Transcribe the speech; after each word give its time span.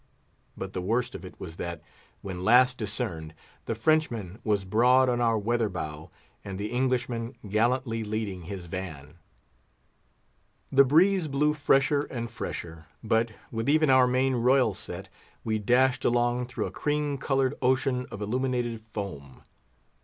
But 0.57 0.73
the 0.73 0.81
worst 0.81 1.13
of 1.13 1.23
it 1.23 1.39
was 1.39 1.57
that, 1.57 1.79
when 2.23 2.43
last 2.43 2.79
discerned, 2.79 3.35
the 3.65 3.75
Frenchman 3.75 4.39
was 4.43 4.65
broad 4.65 5.07
on 5.09 5.21
our 5.21 5.37
weather 5.37 5.69
bow, 5.69 6.09
and 6.43 6.57
the 6.57 6.71
Englishman 6.71 7.35
gallantly 7.47 8.03
leading 8.03 8.41
his 8.45 8.65
van. 8.65 9.19
The 10.71 10.83
breeze 10.83 11.27
blew 11.27 11.53
fresher 11.53 12.01
and 12.09 12.31
fresher; 12.31 12.87
but, 13.03 13.29
with 13.51 13.69
even 13.69 13.91
our 13.91 14.07
main 14.07 14.33
royal 14.37 14.73
set, 14.73 15.07
we 15.43 15.59
dashed 15.59 16.03
along 16.03 16.47
through 16.47 16.65
a 16.65 16.71
cream 16.71 17.19
coloured 17.19 17.53
ocean 17.61 18.07
of 18.09 18.23
illuminated 18.23 18.81
foam. 18.91 19.43